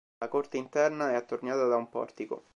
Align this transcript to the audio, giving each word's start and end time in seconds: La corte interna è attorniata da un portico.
La 0.17 0.29
corte 0.29 0.57
interna 0.57 1.11
è 1.11 1.13
attorniata 1.13 1.65
da 1.67 1.75
un 1.75 1.87
portico. 1.87 2.45